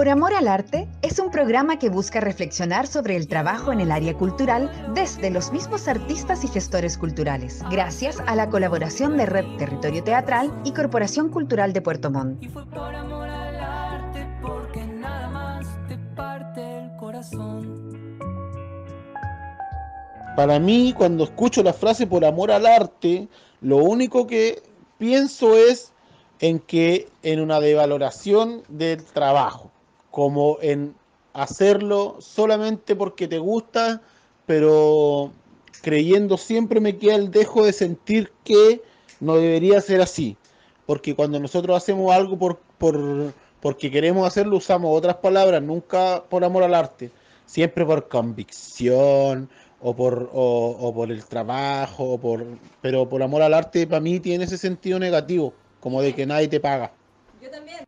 [0.00, 3.92] Por Amor al Arte es un programa que busca reflexionar sobre el trabajo en el
[3.92, 9.58] área cultural desde los mismos artistas y gestores culturales, gracias a la colaboración de Red
[9.58, 12.42] Territorio Teatral y Corporación Cultural de Puerto Montt.
[20.34, 23.28] Para mí, cuando escucho la frase por amor al arte,
[23.60, 24.62] lo único que
[24.96, 25.92] pienso es
[26.40, 29.69] en que en una devaloración del trabajo,
[30.10, 30.94] como en
[31.32, 34.02] hacerlo solamente porque te gusta,
[34.46, 35.32] pero
[35.82, 38.82] creyendo siempre me queda el dejo de sentir que
[39.20, 40.36] no debería ser así,
[40.86, 46.44] porque cuando nosotros hacemos algo por, por porque queremos hacerlo usamos otras palabras, nunca por
[46.44, 47.10] amor al arte,
[47.46, 49.48] siempre por convicción
[49.80, 52.44] o por, o, por el trabajo, o por,
[52.80, 56.48] pero por amor al arte para mí tiene ese sentido negativo, como de que nadie
[56.48, 56.92] te paga.
[57.40, 57.86] Yo también.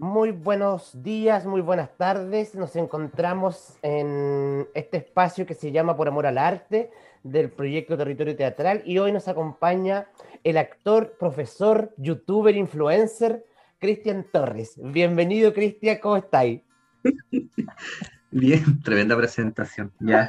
[0.00, 2.56] Muy buenos días, muy buenas tardes.
[2.56, 6.90] Nos encontramos en este espacio que se llama Por Amor al Arte
[7.22, 10.08] del proyecto Territorio Teatral y hoy nos acompaña
[10.42, 13.44] el actor, profesor, youtuber, influencer,
[13.78, 14.80] Cristian Torres.
[14.82, 16.60] Bienvenido, Cristian, ¿cómo estáis?
[18.32, 19.92] Bien, tremenda presentación.
[20.00, 20.28] Ya.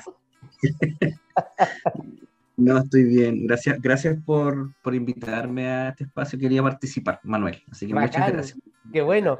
[2.55, 3.47] No, estoy bien.
[3.47, 6.37] Gracias, gracias por, invitarme a este espacio.
[6.37, 7.61] Quería participar, Manuel.
[7.71, 8.59] Así que muchas gracias.
[8.91, 9.39] Qué bueno.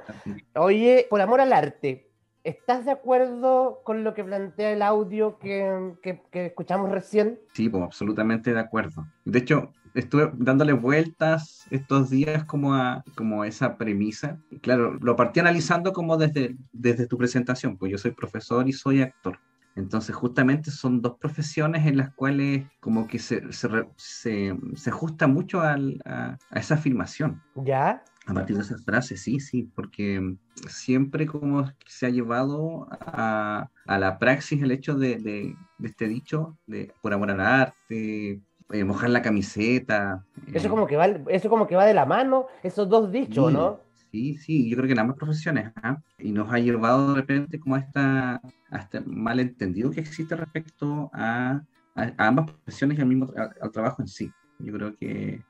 [0.55, 2.05] Oye, por amor al arte,
[2.45, 5.95] ¿Estás de acuerdo con lo que plantea el audio que,
[6.31, 7.39] escuchamos recién?
[7.53, 9.07] Sí, pues absolutamente de acuerdo.
[9.25, 14.37] De hecho, estuve dándole vueltas estos días como a, como esa premisa.
[14.61, 19.02] claro, lo partí analizando como desde, desde tu presentación, pues yo soy profesor y soy
[19.02, 19.39] actor.
[19.75, 25.77] Entonces, justamente son dos profesiones en las cuales como que se, se, ajusta mucho a,
[26.05, 27.41] a, esa afirmación.
[27.55, 28.03] ¿Ya?
[28.27, 30.36] A partir de esas frases, sí, sí, porque
[30.67, 37.14] siempre como se ha llevado a, la praxis el hecho de, este dicho, de por
[37.14, 38.41] amor al arte,
[38.71, 40.25] eh, mojar la camiseta.
[40.52, 43.52] Eso, eh, como que va, eso como que va de la mano, esos dos dichos,
[43.52, 43.80] ¿no?
[44.11, 45.97] Sí, sí, yo creo que en ambas profesiones, ¿ah?
[46.17, 48.35] y nos ha llevado de repente como a, esta,
[48.71, 51.61] a este malentendido que existe respecto a,
[52.17, 54.31] ambas profesiones y al mismo al trabajo en sí.
[54.60, 55.43] Yo creo que,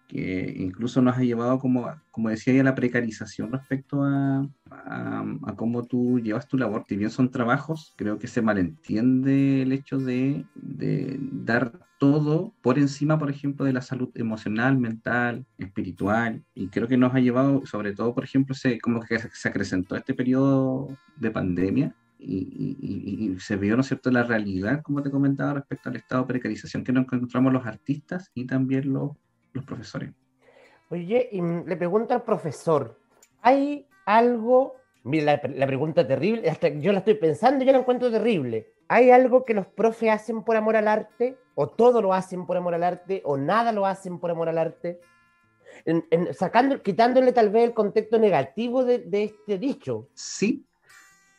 [0.57, 6.19] incluso nos ha llevado, como, como decía a la precarización respecto a, a, cómo tú
[6.19, 6.85] llevas tu labor.
[6.87, 12.79] Si bien son trabajos, creo que se malentiende el hecho de, de, dar todo por
[12.79, 16.43] encima, por ejemplo, de la salud emocional, mental, espiritual.
[16.53, 19.95] Y creo que nos ha llevado, sobre todo, por ejemplo, se, como que se acrecentó
[19.95, 25.55] este periodo de pandemia y, se vio, ¿no es cierto?, la realidad, como te comentaba,
[25.55, 29.11] respecto al estado de precarización que nos encontramos los artistas y también los,
[29.53, 30.11] los profesores.
[30.89, 32.99] Oye, y le pregunto al profesor,
[33.41, 38.11] ¿hay algo, mira, la, pregunta terrible, hasta yo la estoy pensando y yo la encuentro
[38.11, 38.71] terrible.
[38.87, 41.37] ¿Hay algo que los profes hacen por amor al arte?
[41.55, 43.21] ¿O todo lo hacen por amor al arte?
[43.25, 44.99] ¿O nada lo hacen por amor al arte?
[46.31, 50.07] sacando, quitándole tal vez el contexto negativo de, de este dicho.
[50.13, 50.65] Sí,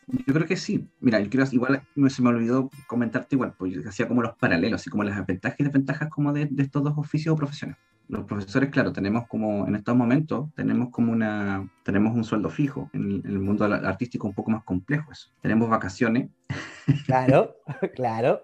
[0.06, 0.88] yo creo que sí.
[1.00, 4.80] Mira, yo quiero, igual se me olvidó comentarte igual, pues yo hacía como los paralelos,
[4.80, 7.76] así como las ventajas y desventajas como de, de estos dos oficios o profesiones
[8.08, 12.90] los profesores, claro, tenemos como, en estos momentos, tenemos como una, tenemos un sueldo fijo.
[12.92, 15.30] En el, mundo artístico un poco más complejo eso.
[15.40, 16.30] Tenemos vacaciones.
[17.06, 17.54] Claro,
[17.94, 18.40] claro.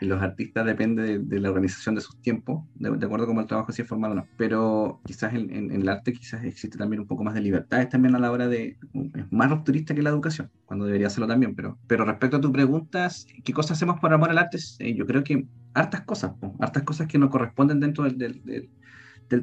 [0.00, 3.82] Los artistas depende de, la organización de sus tiempos, de, acuerdo con el trabajo si
[3.82, 4.26] es formado o no.
[4.38, 8.14] Pero quizás en, en, el arte quizás existe también un poco más de libertades también
[8.14, 8.78] a la hora de,
[9.14, 11.54] es más rupturista que la educación, cuando debería serlo también.
[11.54, 14.56] Pero, pero respecto a tus preguntas, ¿qué cosas hacemos por amor al arte?
[14.78, 18.70] Eh, yo creo que hartas cosas, hartas cosas que nos corresponden dentro del, del, del,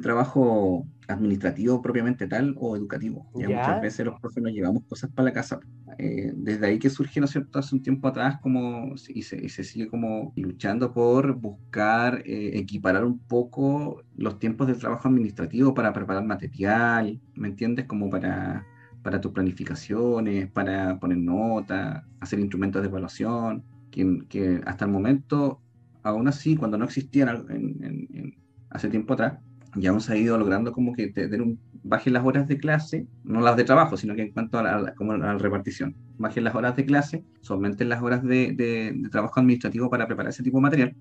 [0.00, 3.28] trabajo administrativo propiamente tal o educativo.
[3.34, 5.60] Ya, muchas veces los profes nos llevamos cosas para la casa.
[5.98, 9.36] Eh, desde ahí que surge, ¿no es cierto?, hace un tiempo atrás como, y, se,
[9.44, 15.08] y se sigue como luchando por buscar eh, equiparar un poco los tiempos del trabajo
[15.08, 17.86] administrativo para preparar material, ¿me entiendes?
[17.86, 18.66] Como para
[19.02, 25.60] para tus planificaciones, para poner notas, hacer instrumentos de evaluación, que, que hasta el momento
[26.02, 28.36] aún así, cuando no existían en,
[28.70, 29.38] hace tiempo atrás,
[29.76, 33.56] ya hemos ido logrando como que tener un, bajen las horas de clase, no las
[33.56, 36.76] de trabajo, sino que en cuanto a la, como a la repartición, bajen las horas
[36.76, 40.96] de clase, solamente las horas de, trabajo administrativo para preparar ese tipo de material.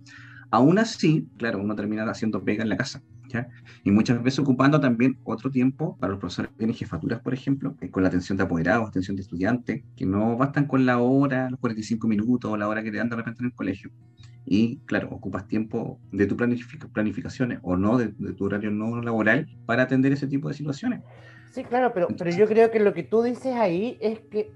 [0.50, 3.02] Aún así, claro, uno termina haciendo pega en la casa.
[3.86, 7.78] Y muchas veces ocupando también otro tiempo para los profesores que tienen jefaturas, por ejemplo,
[7.90, 11.58] con la atención de apoderados, atención de estudiantes, que no bastan con la hora, los
[11.62, 13.90] 45 minutos o la hora que te dan de repente en el colegio
[14.46, 19.84] y claro, ocupas tiempo de tu planificaciones o no, de, tu horario no laboral para
[19.84, 21.02] atender ese tipo de situaciones.
[21.52, 24.52] Sí, claro, pero, pero yo creo que lo que tú dices ahí es que,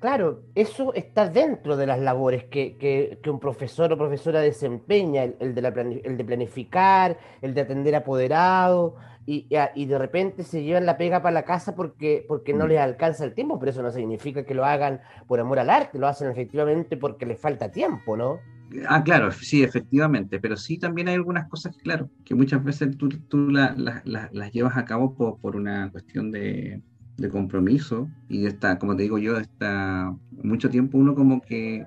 [0.00, 5.54] claro, eso está dentro de las labores que, que, un profesor o profesora desempeña, el,
[5.54, 9.46] de la el de planificar, el de atender apoderado, y,
[9.76, 12.68] y, de repente se llevan la pega para la casa porque, porque no mm.
[12.68, 15.98] les alcanza el tiempo, pero eso no significa que lo hagan por amor al arte,
[15.98, 18.40] lo hacen efectivamente porque les falta tiempo, ¿no?
[18.88, 23.08] Ah, claro, sí, efectivamente, pero sí también hay algunas cosas, claro, que muchas veces tú,
[23.28, 26.82] tú las llevas a cabo por, por una cuestión de,
[27.16, 31.84] de, compromiso y de esta, como te digo yo, está mucho tiempo uno como que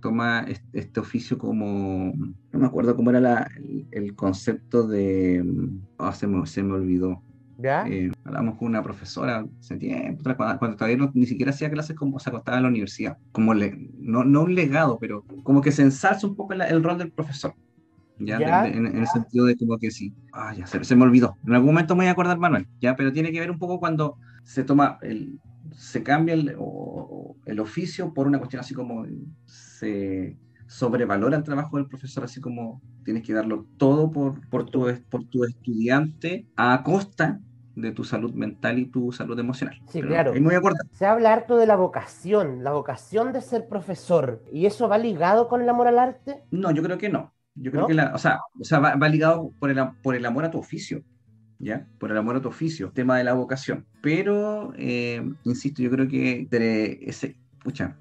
[0.00, 2.12] toma este, oficio como,
[2.52, 3.48] no me acuerdo cómo era
[3.90, 5.44] el, concepto de,
[5.96, 7.22] oh, se me olvidó,
[7.62, 7.86] ¿Ya?
[7.86, 12.28] Eh, hablamos con una profesora hace tiempo, cuando, todavía ni siquiera hacía clases como se
[12.28, 16.26] acostaba en la universidad, como le, no, no un legado, pero como que se ensalza
[16.26, 17.54] un poco el, rol del profesor.
[18.18, 18.66] ¿ya?
[18.66, 21.36] en, el sentido de como que sí, ah, ya se, se, me olvidó.
[21.46, 22.96] En algún momento me voy a acordar, Manuel, ¿ya?
[22.96, 25.38] Pero tiene que ver un poco cuando se toma, el,
[25.76, 26.56] se cambia el,
[27.46, 29.06] el oficio por una cuestión así como
[29.46, 30.36] se
[30.66, 35.24] sobrevalora el trabajo del profesor, así como tienes que darlo todo por, por, tu, por
[35.24, 37.40] tu estudiante a costa
[37.74, 39.80] de tu salud mental y tu salud emocional.
[39.88, 40.34] Sí, claro.
[40.40, 40.54] Muy
[40.92, 44.42] Se habla harto de la vocación, la vocación de ser profesor.
[44.52, 46.42] ¿Y eso va ligado con el amor al arte?
[46.50, 47.32] No, yo creo que no.
[47.54, 50.44] Yo creo que la, o sea, o sea va, ligado por el, por el amor
[50.44, 51.02] a tu oficio.
[51.58, 51.86] ¿Ya?
[51.98, 53.86] Por el amor a tu oficio, tema de la vocación.
[54.02, 56.48] Pero, eh, insisto, yo creo que
[57.06, 57.96] ese, pucha,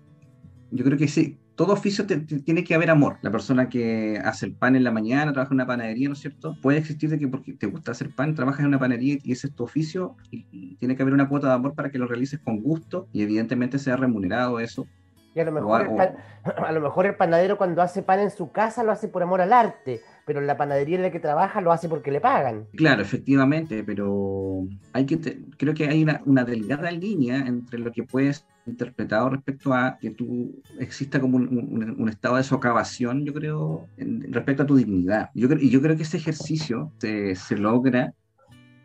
[0.72, 3.18] yo creo que sí, todo oficio tiene que haber amor.
[3.22, 6.20] La persona que hace el pan en la mañana, trabaja en una panadería, ¿no es
[6.20, 6.58] cierto?
[6.60, 9.46] Puede existir de que porque te gusta hacer pan, trabajas en una panadería y ese
[9.46, 12.40] es tu oficio y, tiene que haber una cuota de amor para que lo realices
[12.40, 14.88] con gusto y evidentemente sea remunerado eso.
[15.36, 15.88] Y a lo, mejor
[16.66, 19.42] a lo mejor el panadero cuando hace pan en su casa lo hace por amor
[19.42, 22.66] al arte, pero en la panadería en la que trabaja lo hace porque le pagan.
[22.74, 24.64] Claro, efectivamente, pero
[24.94, 25.20] hay que
[25.60, 30.12] creo que hay una, una delgada línea entre lo que puedes interpretado respecto a que
[30.12, 35.30] tú exista como un, estado de socavación, yo creo, respecto a tu dignidad.
[35.34, 38.14] Yo y yo creo que ese ejercicio se, se logra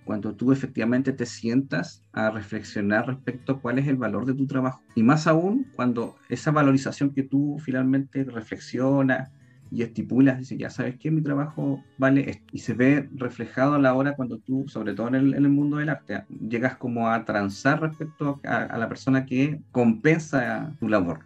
[0.07, 4.47] cuando tú efectivamente te sientas a reflexionar respecto a cuál es el valor de tu
[4.47, 4.81] trabajo.
[4.95, 9.33] Y más aún cuando esa valorización que tú finalmente reflexionas,
[9.71, 12.45] y estipulas, dice, ya sabes que mi trabajo vale esto.
[12.53, 15.89] Y se ve reflejado a la hora cuando tú, sobre todo en el, mundo del
[15.89, 21.21] arte, llegas como a transar respecto a, la persona que compensa tu labor.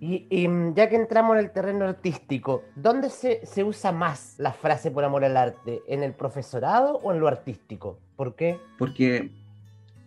[0.00, 4.90] Y, ya que entramos en el terreno artístico, ¿dónde se, se, usa más la frase
[4.90, 5.82] por amor al arte?
[5.86, 7.98] ¿En el profesorado o en lo artístico?
[8.16, 8.58] ¿Por qué?
[8.78, 9.30] Porque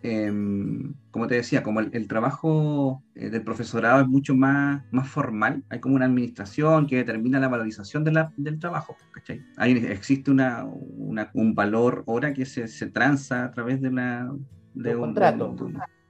[0.02, 5.64] Em, como te decía, como el, trabajo eh, del profesorado es mucho más, más formal,
[5.70, 9.42] hay como una administración que determina la valorización del trabajo, ¿cachai?
[9.90, 14.32] existe una, un valor hora que se, se tranza a través de, una,
[14.74, 15.56] de un, contrato.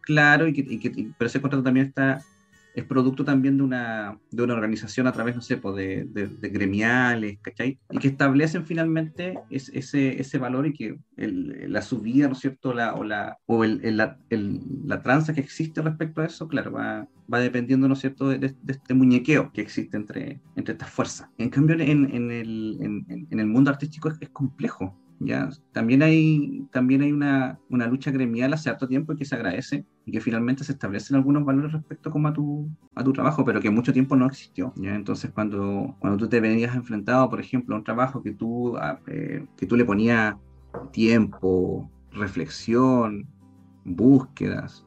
[0.02, 2.20] claro, y que, pero ese contrato también está
[2.78, 6.48] es producto también de una, de una organización a través, no sé, pues de, de,
[6.48, 7.78] gremiales, ¿cachai?
[7.90, 12.72] Y que establecen finalmente ese, ese valor y que la subida, ¿no es cierto?
[12.72, 17.08] La, o la, o el, la, la tranza que existe respecto a eso, claro, va,
[17.32, 21.28] va dependiendo, ¿no es cierto?, de, este muñequeo que existe entre, entre estas fuerzas.
[21.38, 25.48] En cambio, en, en, el, en, en el mundo artístico es, es complejo, ¿ya?
[25.72, 29.84] También hay, también hay una, una, lucha gremial hace harto tiempo y que se agradece
[30.04, 33.60] y que finalmente se establecen algunos valores respecto como a tu, a tu trabajo, pero
[33.60, 34.72] que mucho tiempo no existió.
[34.82, 39.00] Entonces, cuando, cuando tú te venías enfrentado, por ejemplo, a un trabajo que tú, ah,
[39.06, 40.36] eh, que tú le ponías
[40.92, 43.26] tiempo, reflexión,
[43.84, 44.84] búsquedas,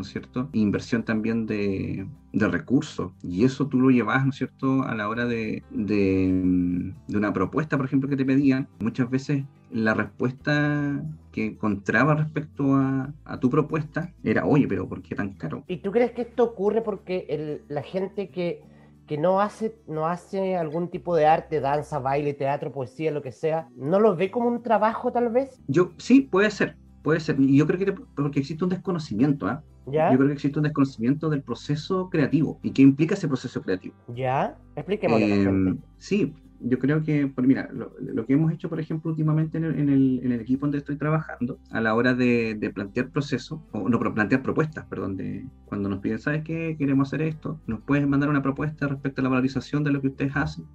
[0.00, 0.48] ¿no es cierto?
[0.52, 3.12] Inversión también de, de recursos.
[3.22, 7.34] Y eso tú lo llevas, ¿no es cierto?, a la hora de, de, de, una
[7.34, 8.66] propuesta, por ejemplo, que te pedían.
[8.80, 11.02] Muchas veces la respuesta
[11.32, 15.64] que encontraba respecto a, a tu propuesta era, oye, pero ¿por qué tan caro?
[15.68, 18.62] ¿Y tú crees que esto ocurre porque el, la gente que,
[19.06, 23.32] que no hace, no hace algún tipo de arte, danza, baile, teatro, poesía, lo que
[23.32, 25.60] sea, no lo ve como un trabajo tal vez?
[25.68, 27.38] Yo sí, puede ser, puede ser.
[27.38, 29.46] Y yo creo que porque existe un desconocimiento,
[29.86, 30.10] ¿ah?
[30.12, 33.94] Yo creo que existe un desconocimiento del proceso creativo y qué implica ese proceso creativo.
[34.14, 34.56] ¿Ya?
[34.76, 35.26] Expliquémoslo.
[35.26, 39.64] Eh, sí, yo creo que, pues mira, lo, que hemos hecho, por ejemplo, últimamente en
[39.64, 43.98] el, en el, equipo donde estoy trabajando, a la hora de, plantear procesos, o no,
[43.98, 46.76] plantear propuestas, perdón, de cuando nos piden, ¿sabes qué?
[46.78, 50.08] Queremos hacer esto, nos puedes mandar una propuesta respecto a la valorización de lo que
[50.08, 50.66] ustedes hacen.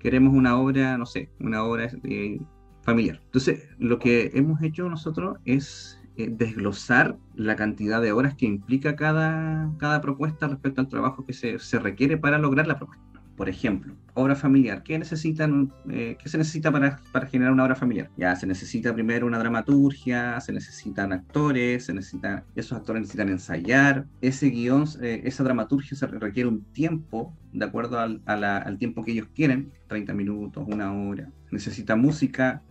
[0.00, 2.40] Queremos una obra, no sé, una obra eh,
[2.82, 3.20] familiar.
[3.24, 8.96] Entonces, lo que hemos hecho nosotros es eh, desglosar la cantidad de horas que implica
[8.96, 13.04] cada, cada propuesta respecto al trabajo que se, se requiere para lograr la propuesta.
[13.36, 14.82] Por ejemplo, obra familiar.
[14.82, 18.10] ¿Qué, necesitan, eh, ¿qué se necesita para, para, generar una obra familiar?
[18.16, 24.06] Ya se necesita primero una dramaturgia, se necesitan actores, se necesitan, esos actores necesitan ensayar.
[24.22, 29.12] Ese guion, eh, esa dramaturgia se requiere un tiempo, de acuerdo al, al tiempo que
[29.12, 31.30] ellos quieren, 30 minutos, una hora.
[31.50, 32.62] Necesita música,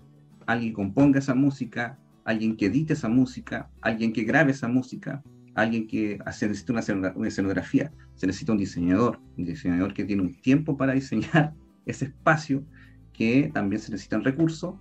[0.48, 5.88] alguien componga esa música, alguien que edite esa música, alguien que grabe esa música, alguien
[5.88, 6.74] que se necesita
[7.16, 11.54] una escenografía, se necesita un diseñador, un diseñador que tiene un tiempo para diseñar
[11.86, 12.66] ese espacio,
[13.14, 14.76] que también se necesitan recursos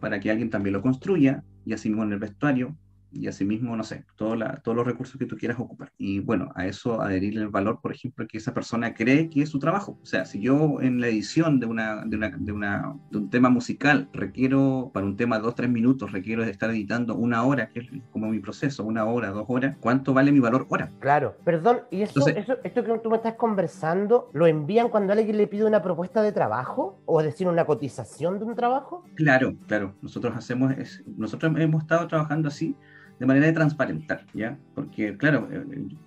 [0.00, 2.76] para que alguien también lo construya, y así mismo en el vestuario,
[3.12, 5.92] y asimismo, no sé, todos los recursos que tú quieras ocupar.
[5.98, 9.48] Y bueno, a eso adherirle el valor, por ejemplo, que esa persona cree que es
[9.48, 9.98] su trabajo.
[10.02, 13.30] O sea, si yo en la edición de, una, de, una, de, una, de un
[13.30, 17.80] tema musical requiero, para un tema dos, tres minutos, requiero estar editando una hora, que
[17.80, 20.90] es como mi proceso, una hora, dos horas, ¿cuánto vale mi valor hora?
[21.00, 25.36] Claro, perdón, ¿y eso, eso esto que tú me estás conversando, lo envían cuando alguien
[25.36, 27.00] le pide una propuesta de trabajo?
[27.06, 29.04] ¿O es decir, una cotización de un trabajo?
[29.14, 29.94] Claro, claro.
[30.02, 30.74] Nosotros hacemos,
[31.16, 32.76] nosotros hemos estado trabajando así
[33.18, 34.58] de manera de transparentar, ¿ya?
[34.74, 35.64] Porque, claro, eh,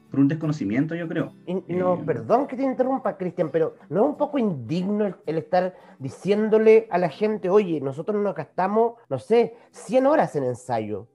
[0.09, 1.33] por un desconocimiento, yo creo.
[1.67, 5.75] no, eh, perdón que te interrumpa, Cristian, pero ¿no es un poco indigno el, estar
[5.99, 11.07] diciéndole a la gente, oye, nosotros nos gastamos, no sé, 100 horas en ensayo?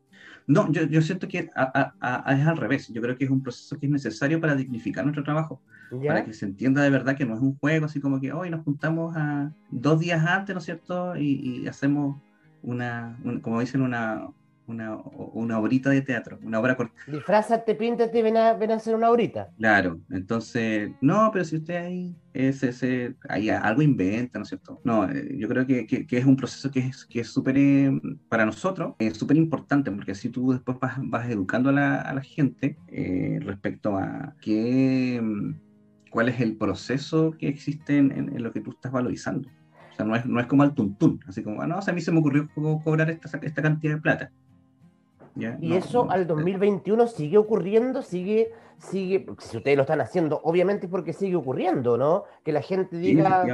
[0.46, 2.88] No, yo, yo siento que es al revés.
[2.88, 5.60] Yo creo que es un proceso que es necesario para dignificar nuestro trabajo.
[6.04, 8.50] Para que se entienda de verdad que no es un juego así como que hoy
[8.50, 11.16] nos juntamos a dos días antes, ¿no es cierto?
[11.16, 12.20] Y, hacemos
[12.62, 14.28] una, como dicen, una,
[14.66, 16.94] una, una obrita de teatro, una obra corta.
[17.06, 19.50] Disfrazate, píntate, ven a, ven a hacer una horita.
[19.58, 24.80] Claro, entonces, no, pero si usted ahí, ese, ahí algo inventa, ¿no es cierto?
[24.84, 27.90] No, eh, yo creo que, que, es un proceso que es que es súper, eh,
[28.28, 32.14] para nosotros, es súper importante, porque así tú después vas, vas educando a la, a
[32.14, 35.22] la gente eh, respecto a qué,
[36.10, 39.48] cuál es el proceso que existe en, en lo que tú estás valorizando.
[39.92, 41.92] O sea, no es, no es como al tuntún, así como, ah, no, o sea,
[41.92, 44.30] a mí se me ocurrió cobrar esta, esta cantidad de plata.
[45.36, 50.90] Y eso al 2021 sigue ocurriendo, sigue, sigue, si ustedes lo están haciendo, obviamente es
[50.90, 52.24] porque sigue ocurriendo, ¿no?
[52.44, 53.44] Que la gente diga,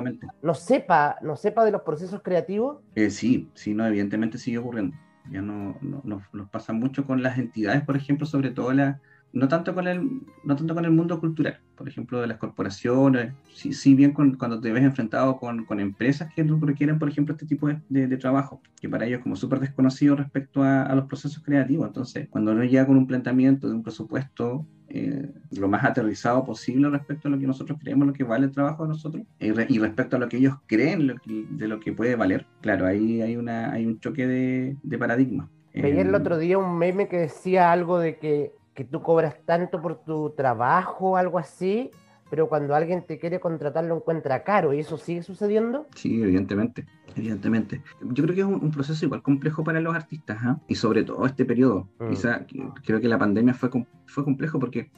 [0.43, 2.79] no sepa, no sepa de los procesos creativos.
[2.95, 4.97] Eh, sí, sí, no, evidentemente sigue ocurriendo.
[5.31, 9.01] Ya no, nos pasa mucho con las entidades, por ejemplo, sobre todo las
[9.33, 13.33] no tanto con el, no tanto con el mundo cultural, por ejemplo, de las corporaciones,
[13.55, 17.47] si, si bien cuando te ves enfrentado con, con, empresas que requieren, por ejemplo, este
[17.47, 21.07] tipo de, de, trabajo, que para ellos es como súper desconocido respecto a, a, los
[21.07, 21.87] procesos creativos.
[21.87, 26.91] Entonces, cuando uno llega con un planteamiento de un presupuesto eh, lo más aterrizado posible
[26.91, 29.79] respecto a lo que nosotros creemos, lo que vale el trabajo de nosotros, y, y
[29.79, 33.73] respecto a lo que ellos creen de lo que puede valer, claro, ahí hay, una,
[33.73, 35.49] hay un choque de, de paradigma.
[35.73, 39.37] Veía el em, otro día un meme que decía algo de que que tú cobras
[39.45, 41.91] tanto por tu trabajo o algo así,
[42.31, 45.87] pero cuando alguien te quiere contratar lo encuentra caro y eso sigue sucediendo?
[45.95, 47.83] Sí, evidentemente, evidentemente.
[48.01, 50.59] Yo creo que es un, proceso igual complejo para los artistas ¿ah?
[50.67, 51.89] y sobre todo este periodo.
[51.99, 52.09] Mm.
[52.09, 52.47] Quizá
[52.85, 53.69] creo que la pandemia fue,
[54.07, 54.91] fue complejo porque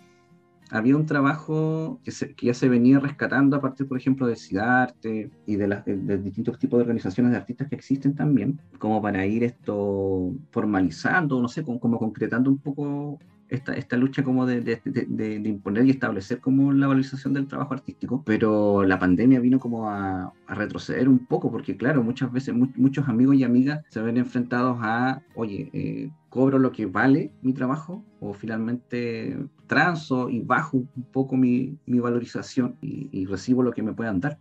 [0.70, 5.30] había un trabajo que, que, ya se venía rescatando a partir, por ejemplo, de CIDARTE
[5.46, 9.26] y de, las, de, distintos tipos de organizaciones de artistas que existen también, como para
[9.26, 14.60] ir esto formalizando, no sé, como, como concretando un poco esta, esta lucha como de,
[14.60, 19.58] de, de, imponer y establecer como la valorización del trabajo artístico, pero la pandemia vino
[19.58, 24.00] como a, a retroceder un poco, porque claro, muchas veces muchos amigos y amigas se
[24.00, 30.40] ven enfrentados a, oye, eh, cobro lo que vale mi trabajo o finalmente transo y
[30.40, 34.38] bajo un poco mi, mi valorización y, recibo lo que me puedan dar.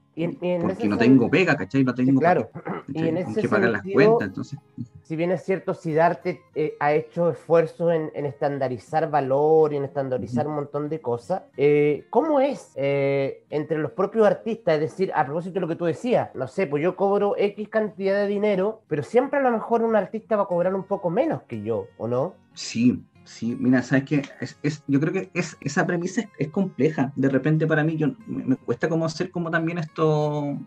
[0.61, 1.83] porque no tengo pega, ¿cachai?
[1.83, 2.49] No tengo claro.
[2.87, 4.27] y en ese que pagar las cuentas.
[4.27, 4.59] Entonces.
[5.03, 9.77] Si bien es cierto, si Darte eh, ha hecho esfuerzos en, en, estandarizar valor y
[9.77, 14.75] en estandarizar un montón de cosas, eh, ¿cómo es eh, entre los propios artistas?
[14.75, 17.67] Es decir, a propósito de lo que tú decías, no sé, pues yo cobro X
[17.67, 21.09] cantidad de dinero, pero siempre a lo mejor un artista va a cobrar un poco
[21.09, 22.35] menos que yo, ¿o no?
[22.53, 24.21] Sí, Sí, mira, sabes que
[24.63, 27.13] es, yo creo que es, esa premisa es, compleja.
[27.15, 30.57] De repente para mí yo, me, cuesta como hacer como también esto,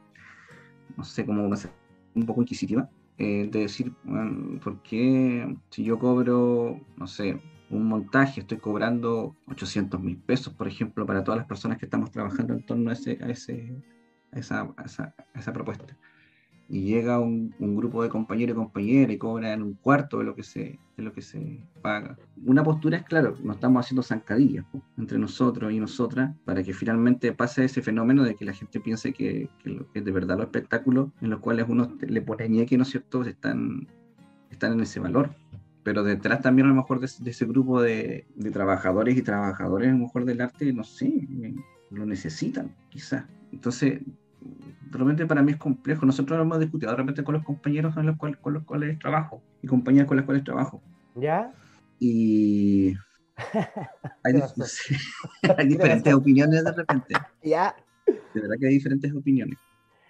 [0.96, 1.58] no sé, como una,
[2.14, 3.92] un poco inquisitiva, eh, de decir,
[4.62, 10.68] ¿por qué si yo cobro, no sé, un montaje, estoy cobrando 800 mil pesos, por
[10.68, 13.82] ejemplo, para todas las personas que estamos trabajando en torno a, ese, a, ese,
[14.32, 15.96] esa, esa, a esa propuesta?
[16.68, 20.42] Y llega un, grupo de compañeros y compañeras y cobran un cuarto de lo que
[20.42, 22.16] se de lo que se paga.
[22.44, 24.64] Una postura es claro, nos estamos haciendo zancadillas
[24.96, 29.12] entre nosotros y nosotras para que finalmente pase ese fenómeno de que la gente piense
[29.12, 32.90] que, que, de verdad los espectáculos en los cuales uno le pone ñeque, ¿no es
[32.90, 33.86] cierto?, están,
[34.50, 35.34] están en ese valor.
[35.82, 39.92] Pero detrás también a lo mejor de, ese grupo de, de, trabajadores y trabajadores a
[39.92, 41.28] lo mejor del arte, no sé,
[41.90, 43.26] lo necesitan, quizás.
[43.52, 44.00] Entonces,
[44.40, 46.06] de repente para mí es complejo.
[46.06, 48.98] Nosotros lo hemos discutido de repente con los compañeros con los cuales, con los cuales
[48.98, 50.82] trabajo y compañeras con las cuales trabajo.
[51.14, 51.52] ¿Ya?
[51.98, 52.94] Y
[54.24, 57.14] hay diferentes opiniones de repente.
[57.42, 57.74] ¿Ya?
[58.06, 59.58] De verdad que hay diferentes opiniones.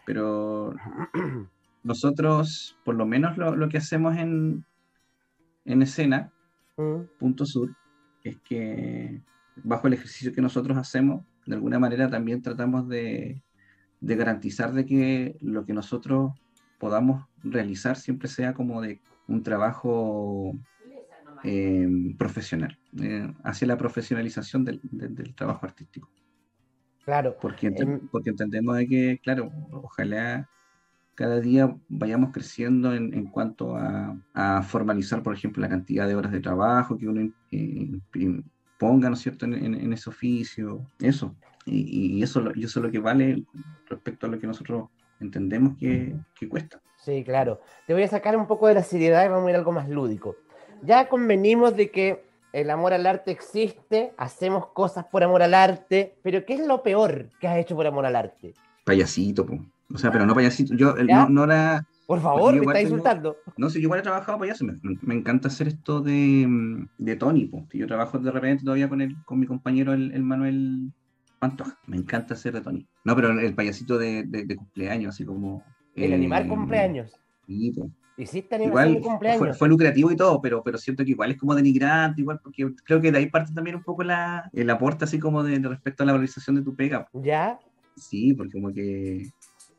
[0.05, 0.75] Pero
[1.83, 4.65] nosotros, por lo menos lo, lo que hacemos en,
[5.65, 6.33] en escena,
[6.77, 7.75] Mm, Punto Sur,
[8.23, 9.23] es que
[9.57, 13.43] bajo el ejercicio que nosotros hacemos, de alguna manera también tratamos de,
[14.01, 16.33] de garantizar de que lo que nosotros
[16.79, 20.53] podamos realizar siempre sea como de un trabajo
[21.45, 21.89] eh,
[22.19, 26.09] profesional, eh, hacia la profesionalización del, del- del trabajo artístico.
[27.05, 27.37] Claro.
[27.41, 30.49] Porque, ente- Em, porque entendemos de que, claro, ojalá
[31.15, 36.15] cada día vayamos creciendo en, en cuanto a, a formalizar, por ejemplo, la cantidad de
[36.15, 37.91] horas de trabajo que uno eh,
[38.79, 41.35] ponga, ¿no es cierto?, en, en- en ese oficio, eso.
[41.67, 43.45] Y, y eso, lo- y eso es lo que vale
[43.89, 44.89] respecto a lo que nosotros
[45.21, 46.81] entendemos que, que cuesta.
[46.97, 47.61] Sí, claro.
[47.87, 49.73] Te voy a sacar un poco de la seriedad y vamos a ir a algo
[49.73, 50.37] más lúdico.
[50.83, 56.17] Ya convenimos de que el amor al arte existe, hacemos cosas por amor al arte,
[56.23, 58.55] pero ¿qué es lo peor que has hecho por amor al arte?
[58.85, 59.59] Payasito, po.
[59.93, 61.47] o sea, pero no payasito, yo no, no.
[62.07, 63.37] Por favor, me tengo- insultando.
[63.57, 67.17] No sé, yo igual he trabajado payaso, me, me encanta hacer esto de, mm, de
[67.17, 67.67] Tony, po.
[67.73, 70.93] Yo trabajo de repente todavía con el, con mi compañero el, el Manuel
[71.49, 72.87] Pantoja, me encanta hacer de Tony.
[73.05, 75.65] No, pero el payasito de, de- de cumpleaños, así como...
[75.95, 77.13] El eh, animar cumpleaños.
[77.47, 77.91] sí, po.
[78.19, 79.59] Hiciste Igual de cumpleaños.
[79.59, 82.99] fue lucrativo y todo, pero, pero siento que igual es como denigrante, igual, porque creo
[83.01, 86.03] que de ahí parte también un poco la, el aporte así como de, de respecto
[86.03, 87.05] a la valorización de tu pega.
[87.07, 87.23] po.
[87.23, 87.59] Ya,
[87.95, 89.27] Sí, porque como que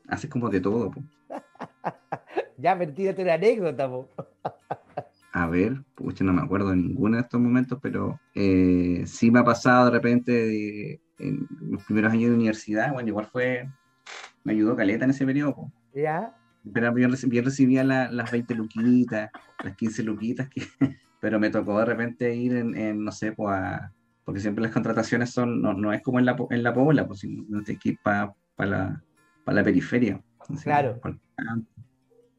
[0.08, 1.02] haces como de todo, po.
[2.58, 4.08] ya, pero tírate una anécdota, po.
[5.32, 9.40] A ver, pucha, no me acuerdo de ninguno de estos momentos, pero eh, sí me
[9.40, 13.68] ha pasado de repente de- en los primeros años de universidad, bueno, igual fue,
[14.44, 15.72] me ayudó Caleta en ese periodo.
[15.92, 16.34] Ya,
[16.72, 19.30] pero bien, bien recibía la- las 20 luquitas,
[19.64, 20.62] las 15 luquitas, que,
[21.20, 23.92] pero me tocó de repente ir en, en, no sé, pues a-
[24.24, 27.20] porque siempre las contrataciones son, no, no es como en la, en la pobla, pues
[27.20, 29.02] sino que ir para la,
[29.44, 30.20] pa la periferia.
[30.40, 31.00] así, Claro.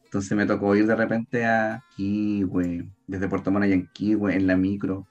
[0.06, 4.56] Entonces me tocó ir de repente a Quihue, desde Puerto Montt en Quihue, en la
[4.56, 5.08] micro,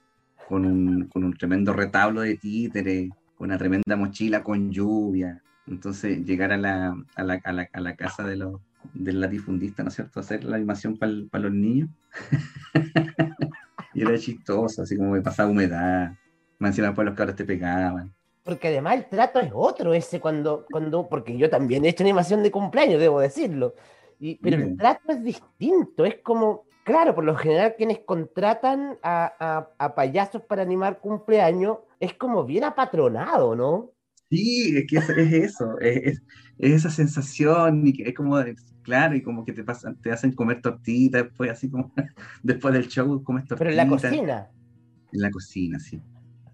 [0.47, 5.41] con un, con un tremendo retablo de títere, con una tremenda mochila con lluvia.
[5.67, 8.61] Entonces llegar a la, a la, a la, a la casa de los,
[8.93, 10.19] del latifundista, ¿no es cierto?
[10.19, 11.89] Hacer la animación para los niños.
[13.93, 16.13] y era chistoso, así como me pasaba humedad.
[16.59, 18.13] Me encima después los cabros te pegaban.
[18.43, 22.43] porque además el trato es otro ese cuando, cuando, porque yo también he hecho animación
[22.43, 23.75] de cumpleaños, debo decirlo.
[24.19, 29.33] Y, pero el trato es distinto, es como, claro, por lo general quienes contratan a,
[29.39, 33.91] a- a payasos para animar cumpleaños es como bien apatronado, ¿no?
[34.29, 36.23] Sí, es que es, es eso, es, es-
[36.59, 38.37] es esa sensación y que es como,
[38.83, 41.91] claro, y como que te pasan, te hacen comer tortitas después, así como
[42.43, 43.57] después del show comes tortitas.
[43.57, 44.49] Pero en la cocina,
[45.11, 46.01] En la cocina, sí,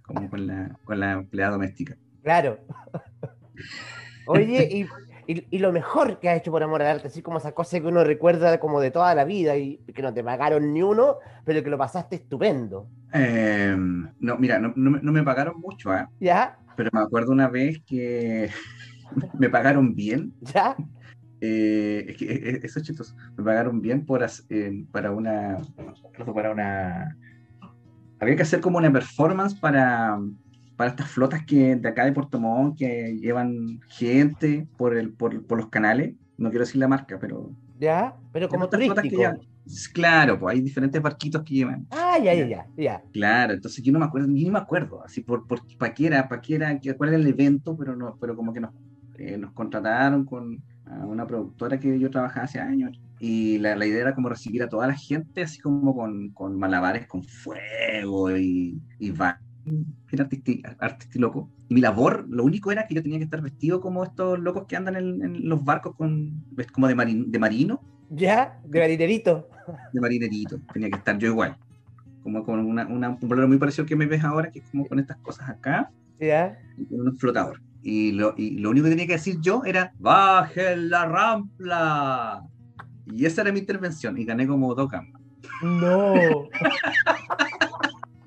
[0.02, 1.98] como con la, con la empleada doméstica.
[2.22, 2.60] claro.
[4.26, 4.90] Oye, y,
[5.28, 7.80] y- y lo mejor que has hecho por amor al arte, así como esa cosa
[7.80, 11.18] que uno recuerda como de toda la vida y que no te pagaron ni uno,
[11.44, 12.88] pero que lo pasaste estupendo.
[13.14, 13.76] Eh,
[14.20, 16.10] no, mira, no, no me- no me pagaron mucho, ¿ah?
[16.20, 16.58] ¿Ya?
[16.78, 18.50] pero me acuerdo una vez que
[19.40, 20.34] me pagaron bien.
[20.42, 20.76] ¿Ya?
[21.42, 23.16] eh, es que eh, eh, eso es chistoso.
[23.38, 25.58] Me pagaron bien por eh, para una.
[26.34, 27.18] Para una.
[28.20, 30.18] Había que hacer como una performance para,
[30.76, 35.46] para estas flotas que de acá de Puerto Montt que llevan gente por, el, por,
[35.48, 36.16] por los canales.
[36.38, 37.56] No quiero decir la marca, pero.
[37.80, 38.16] ¿Ya?
[38.32, 39.22] Pero como estas flotas que turístico.
[39.24, 39.40] llevan-
[39.94, 41.88] Claro, pues hay diferentes barquitos que llevan.
[41.90, 43.04] Ah, ya, ya, ya, ya.
[43.12, 46.28] Claro, entonces yo no me acuerdo, ni me acuerdo, así por, por para qué era,
[46.28, 48.72] para qué era, que- cuál era el evento, pero no, pero como que nos,
[49.14, 52.92] eh, nos contrataron con a una productora que yo trabajaba hace años.
[53.18, 56.58] Y la, la idea era como recibir a toda la gente, así como con, con
[56.60, 59.40] malabares con fuego y, y va.
[59.66, 61.50] Bien artisti, artisti loco.
[61.70, 64.66] Y mi labor, lo único era que yo tenía que estar vestido como estos locos
[64.68, 68.60] que andan en, en los barcos con, como de, marin- de marino ¿Ya?
[68.66, 69.50] De marinerito.
[69.92, 70.60] de marinerito.
[70.72, 71.58] Tenía que estar yo igual.
[72.22, 74.66] Como con una, una, un bolero muy parecido al que me ves ahora, que es
[74.70, 76.58] como con estas cosas acá ¿Ya?
[76.78, 77.62] y con un flotador.
[77.82, 82.44] Y lo, y lo único que tenía que decir yo era ¡Bajen la rampla!
[83.08, 84.18] Y esa era mi intervención.
[84.18, 85.22] Y gané como dos gambas.
[85.62, 86.14] No.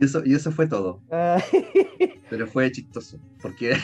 [0.00, 1.00] Y eso, y eso fue todo.
[1.10, 1.42] Ay,
[2.30, 3.18] Pero fue chistoso.
[3.42, 3.76] Porque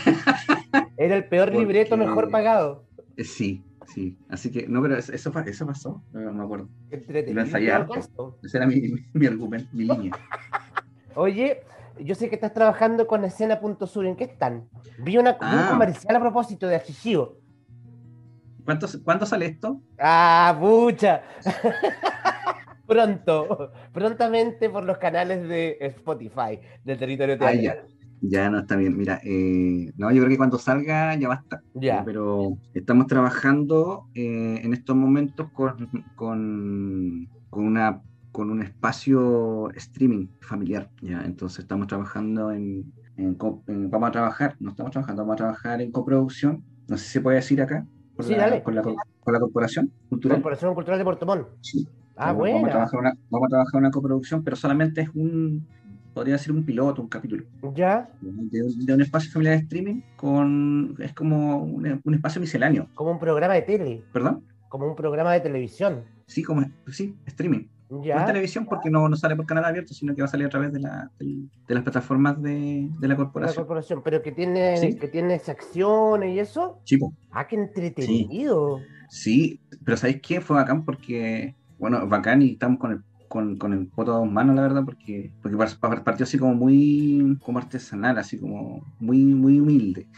[0.97, 2.85] Era el peor Porque- libreto mejor pagado.
[3.17, 4.17] eh, sí, sí.
[4.29, 6.03] Así que, no, pero eso, eso, pa- eso pasó.
[6.13, 6.69] No me acuerdo.
[6.91, 8.39] Lo caso.
[8.43, 10.13] Ese era mi, mi, mi argumento, mi línea.
[11.17, 11.63] Oye,
[12.01, 14.07] yo sé que estás trabajando con Escena Punto Sur.
[14.07, 14.69] ¿En qué están?
[14.99, 15.69] Vi una, un Ah.
[15.71, 17.39] comercial a propósito de Archichío.
[18.65, 19.81] ¿Cuánto, ¿Cuándo sale esto?
[19.99, 21.23] Ah, pucha.
[22.87, 27.77] Pronto, prontamente por los canales de Spotify del territorio Ah, ya.
[28.27, 28.97] Ya no está bien.
[28.97, 31.61] Mira, eh, no, yo creo que cuando salga ya va a estar.
[31.75, 32.03] Ya.
[32.05, 38.01] Pero estamos trabajando eh, en estos momentos con, con, con una,
[38.33, 40.89] con un espacio streaming familiar.
[41.03, 41.23] ¿ya?
[41.25, 45.37] Entonces estamos trabajando en, en co- en- Vamos a trabajar, no estamos trabajando, vamos a
[45.37, 46.65] trabajar en coproducción.
[46.89, 47.87] No sé si se puede decir acá.
[48.17, 48.63] Con, Sí, la, dale.
[48.63, 50.39] con, la, con la corporación cultural.
[50.39, 51.49] Corporación Cultural de Puerto Montt.
[51.61, 51.87] Sí.
[52.17, 55.67] Ah, Vamos a trabajar una, vamos a trabajar una coproducción, pero solamente es un,
[56.13, 60.01] podría ser un piloto, un capítulo Ya, de, un- de un espacio familiar de streaming
[60.17, 64.45] con es como un, un espacio misceláneo, como un programa de tele, ¿perdón?
[64.69, 66.05] como un programa de televisión.
[66.27, 67.67] Sí, como sí, streaming.
[67.91, 68.25] No en Ya.
[68.25, 70.73] televisión porque no, no sale por canal abierto, sino que va a salir a través
[70.73, 73.57] de, la, de las plataformas de, de la La corporación.
[73.65, 74.99] corporación, pero que tiene, Sí.
[74.99, 76.81] que tiene acciones y eso.
[76.85, 77.13] Sí, po.
[77.31, 78.81] Ah, qué entretenido.
[79.11, 80.41] sí, pero ¿sabéis qué?
[80.41, 84.31] Fue bacán porque, bueno, bacán y estamos con el, con, con el poto a dos
[84.31, 88.87] manos, la verdad, porque, porque par- par- partió así como muy como artesanal, así como
[88.99, 90.09] muy, muy humilde.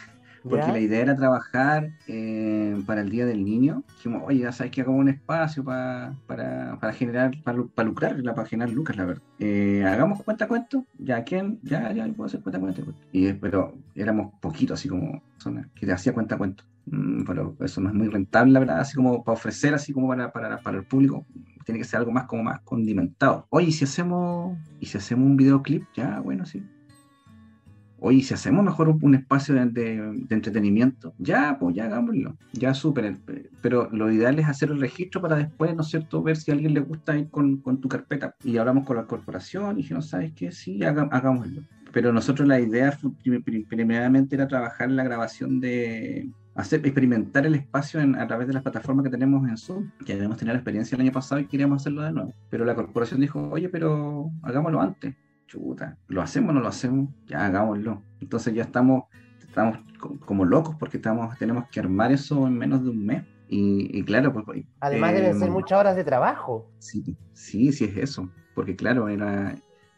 [0.46, 0.72] Porque Ya.
[0.72, 3.84] la idea era trabajar eh, para el Día del Niño.
[3.96, 8.22] Dijimos, oye, ya sabes que hagamos un espacio pa- para, para generar, para, para lucrar,
[8.22, 9.22] para generar lucas, la verdad.
[9.38, 12.82] Eh, hagamos cuenta cuento, ya quién, ya, ya puedo hacer cuenta cuento.
[13.10, 16.64] Y, pero éramos poquitos, así como personas que te hacía cuenta cuento.
[16.87, 20.09] Mm, pero eso no es muy rentable, la verdad, así como para ofrecer, así como
[20.09, 21.27] para, para, para el público.
[21.64, 23.46] Tiene que ser algo más como más condimentado.
[23.51, 26.62] Oye, ¿y si hacemos, y si hacemos un videoclip, ya, bueno, sí.
[27.99, 29.94] Oye, ¿y si hacemos mejor un, espacio de,
[30.31, 33.16] entretenimiento, ya, pues ya hagámoslo, ya súper.
[33.62, 36.55] Pero lo ideal es hacer el registro para después, ¿no es cierto?, ver si a
[36.55, 38.37] alguien le gusta ir con, con tu carpeta.
[38.44, 40.53] Y hablamos con la corporación y dijeron, ¿sabes qué?
[40.53, 41.62] Sí, hagámoslo.
[41.90, 42.96] Pero nosotros la idea
[43.68, 48.62] primeramente era trabajar la grabación de hacer experimentar el espacio en- a través de las
[48.62, 49.90] plataformas que tenemos en Zoom.
[50.06, 52.32] Ya habíamos tenido la experiencia el año pasado y queríamos hacerlo de nuevo.
[52.50, 55.14] Pero la corporación dijo, oye, pero hagámoslo antes
[55.46, 57.08] chuta, ¿lo hacemos o no lo hacemos?
[57.26, 58.02] Ya hagámoslo.
[58.20, 59.04] Entonces ya estamos,
[59.40, 63.24] estamos co- como locos porque estamos, tenemos que armar eso en menos de un mes.
[63.48, 64.66] Y, y claro, pues...
[64.80, 66.68] Además deben ser em, muchas horas de trabajo.
[66.80, 68.28] Sí, sí, sí es eso.
[68.54, 69.54] Porque claro, era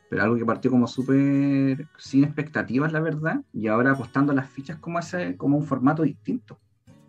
[0.08, 4.78] pero algo que partió como súper sin expectativas, la verdad, y ahora apostando las fichas
[4.78, 6.58] como ese, como un formato distinto.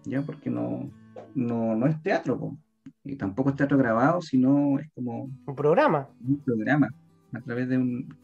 [0.03, 0.89] Ya, porque no,
[1.35, 2.57] no, no es teatro, po.
[3.03, 6.09] y tampoco es teatro grabado, sino es como Un programa.
[6.25, 6.89] un programa
[7.31, 8.15] a través de un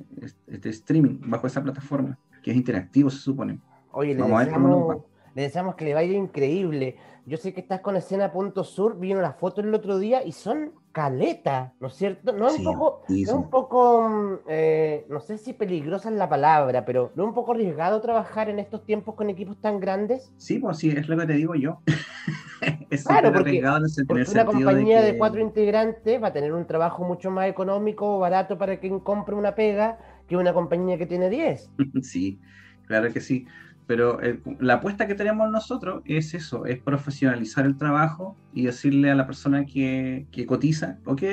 [0.47, 3.59] este streaming bajo esa plataforma, que es interactivo, se supone.
[3.91, 4.97] Oye, le Vamos a ver deseamos,
[5.35, 6.97] le deseamos que le vaya increíble.
[7.25, 10.31] Yo sé que estás con escena Punto Sur, vino las fotos el otro día y
[10.31, 12.31] son caleta, ¿no es cierto?
[12.31, 15.51] No es Sí, un poco, sí, no es un poco, mm, eh, no sé si
[15.51, 19.29] peligrosa es la palabra, pero no es un poco arriesgado trabajar en estos tiempos con
[19.29, 20.31] equipos tan grandes.
[20.37, 21.81] Sí, pues sí, es lo que te digo yo.
[22.89, 26.27] es Claro, porque- arriesgado en el, Porque el una compañía de, que- cuatro integrantes va
[26.29, 29.97] a tener un trabajo mucho más económico o barato para quien compre una pega
[30.29, 31.69] que una compañía que tiene 10.
[32.03, 32.39] Sí,
[32.87, 33.45] claro que sí.
[33.87, 39.11] Pero eh, la apuesta que tenemos nosotros es eso, es profesionalizar el trabajo y decirle
[39.11, 41.23] a la persona que, que cotiza, ok,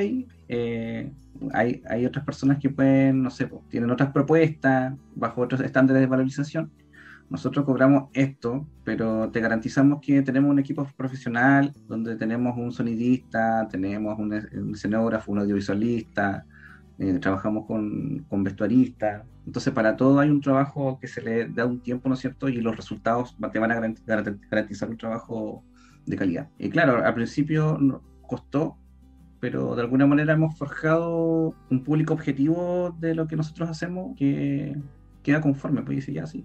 [0.49, 1.11] eh,
[1.53, 6.01] hay, hay otras personas que pueden, no sé, pues, tienen otras propuestas bajo otros estándares
[6.03, 6.71] de valorización.
[7.31, 13.67] Nosotros cobramos esto, pero te garantizamos que tenemos un equipo profesional donde tenemos un sonidista,
[13.71, 16.45] tenemos un, un escenógrafo, un audiovisualista,
[16.99, 19.23] eh, trabajamos con, con vestuaristas.
[19.47, 22.49] Entonces, para todo hay un trabajo que se le da un tiempo, ¿no es cierto?
[22.49, 25.65] Y los resultados te van a garan- garan- garantizar un trabajo
[26.07, 26.49] de calidad.
[26.59, 27.79] Y claro, al principio
[28.27, 28.77] costó,
[29.41, 34.77] pero de alguna manera hemos forjado un público objetivo de lo que nosotros hacemos que
[35.23, 35.83] queda conforme.
[35.83, 36.45] Pues dice, ya, sí,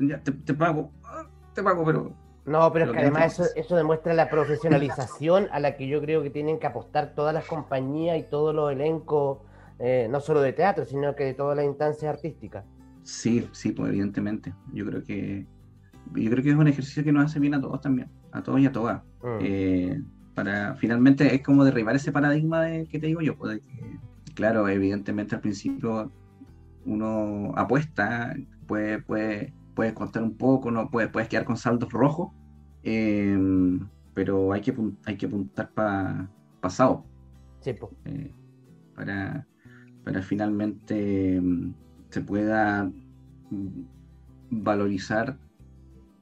[0.00, 2.12] ya te, te pago, ah, te pago, pero
[2.46, 6.00] No, pero es Lo que además eso, eso demuestra la profesionalización a la que yo
[6.00, 9.38] creo que tienen que apostar todas las compañías y todos los elencos,
[9.78, 12.64] eh, no solo de teatro, sino que de todas las instancias artísticas.
[13.02, 14.54] Sí, sí, pues evidentemente.
[14.72, 15.46] Yo creo que
[16.14, 18.60] yo creo que es un ejercicio que nos hace bien a todos también, a todos
[18.60, 19.02] y a todas.
[19.22, 19.38] Mm.
[19.40, 20.02] Eh,
[20.34, 23.98] para finalmente es como derribar ese paradigma de, que te digo yo, pues, que,
[24.34, 26.12] claro, evidentemente al principio
[26.86, 28.34] uno apuesta,
[28.66, 32.30] puede, puede, puede costar un poco, no puede, puedes quedar con saldos rojos,
[32.84, 33.36] eh,
[34.14, 37.04] pero hay que, hay que apuntar para pasado
[37.60, 37.90] Sí, po.
[38.04, 38.32] eh,
[38.94, 39.46] para,
[40.08, 41.74] para finalmente mm,
[42.08, 42.84] se pueda
[43.50, 43.82] mm,
[44.48, 45.36] valorizar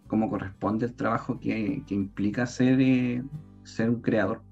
[0.09, 3.23] como corresponde el trabajo que, que implica ser, eh,
[3.63, 4.43] ser un creador.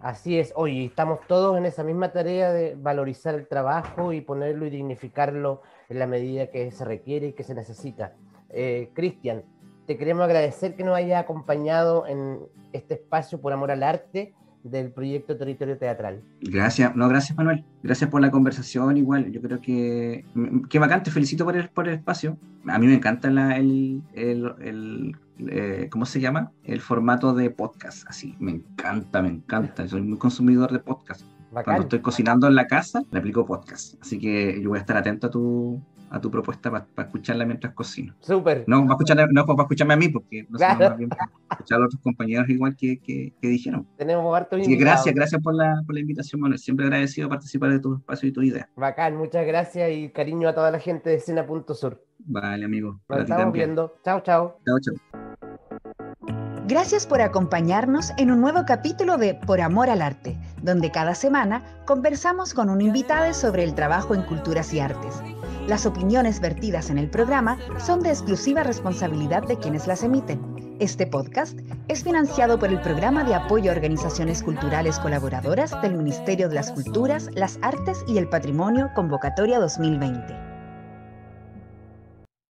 [0.00, 0.50] Así es.
[0.56, 5.60] Oye, estamos todos en esa misma tarea de valorizar el trabajo y ponerlo y dignificarlo
[5.90, 8.14] en la medida que se requiere y que se necesita.
[8.48, 9.42] Eh, Cristian,
[9.86, 12.40] te queremos agradecer que nos hayas acompañado en
[12.72, 14.32] este espacio por amor al arte
[14.62, 16.22] del proyecto Territorio Teatral.
[16.40, 20.24] Gracias, no, gracias Manuel, gracias por la conversación igual, yo creo que,
[20.68, 24.02] qué bacán, te felicito por el, por el espacio, a mí me encanta la, el,
[24.12, 25.16] el, el
[25.48, 26.52] eh, ¿cómo se llama?
[26.64, 31.22] El formato de podcast, así, me encanta, me encanta, soy muy consumidor de podcast.
[31.50, 34.96] Cuando estoy cocinando en la casa, le aplico podcast, así que yo voy a estar
[34.96, 38.14] atento a tu, a tu propuesta para escucharla mientras cocino.
[38.20, 38.64] Súper.
[38.66, 40.90] No, para escucharla, no para escucharme a mí, porque no claro.
[40.90, 43.86] más bien para escuchar a los otros compañeros igual que, que, que dijeron.
[43.96, 46.58] Tenemos harto Así que gracias, gracias por la, por la invitación, Manuel.
[46.58, 48.68] Siempre agradecido participar de tu espacio y tu idea.
[48.76, 52.02] Bacán, muchas gracias y cariño a toda la gente de Escena.sur.
[52.18, 53.00] Vale, amigo.
[53.08, 53.94] Nos estamos viendo.
[54.04, 54.58] Chao, chao.
[54.66, 55.20] Chao, chao.
[56.66, 61.64] Gracias por acompañarnos en un nuevo capítulo de Por Amor al Arte, donde cada semana
[61.84, 65.20] conversamos con un invitado sobre el trabajo en culturas y artes.
[65.70, 70.76] Las opiniones vertidas en el programa son de exclusiva responsabilidad de quienes las emiten.
[70.80, 71.56] Este podcast
[71.86, 76.72] es financiado por el Programa de Apoyo a Organizaciones Culturales Colaboradoras del Ministerio de las
[76.72, 80.39] Culturas, las Artes y el Patrimonio Convocatoria 2020.